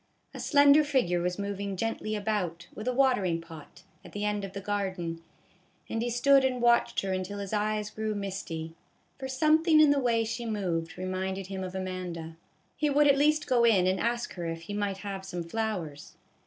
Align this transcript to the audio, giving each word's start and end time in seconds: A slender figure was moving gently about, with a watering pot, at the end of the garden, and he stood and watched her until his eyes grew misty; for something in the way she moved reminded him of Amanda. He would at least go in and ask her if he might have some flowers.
A 0.33 0.39
slender 0.39 0.83
figure 0.83 1.21
was 1.21 1.37
moving 1.37 1.77
gently 1.77 2.15
about, 2.15 2.65
with 2.73 2.87
a 2.87 2.91
watering 2.91 3.39
pot, 3.39 3.83
at 4.03 4.13
the 4.13 4.25
end 4.25 4.43
of 4.43 4.53
the 4.53 4.59
garden, 4.59 5.21
and 5.87 6.01
he 6.01 6.09
stood 6.09 6.43
and 6.43 6.59
watched 6.59 7.01
her 7.01 7.13
until 7.13 7.37
his 7.37 7.53
eyes 7.53 7.91
grew 7.91 8.15
misty; 8.15 8.73
for 9.19 9.27
something 9.27 9.79
in 9.79 9.91
the 9.91 9.99
way 9.99 10.23
she 10.23 10.43
moved 10.43 10.97
reminded 10.97 11.45
him 11.45 11.63
of 11.63 11.75
Amanda. 11.75 12.35
He 12.75 12.89
would 12.89 13.05
at 13.07 13.15
least 13.15 13.45
go 13.45 13.63
in 13.63 13.85
and 13.85 13.99
ask 13.99 14.33
her 14.33 14.47
if 14.47 14.61
he 14.61 14.73
might 14.73 14.97
have 14.97 15.23
some 15.23 15.43
flowers. 15.43 16.13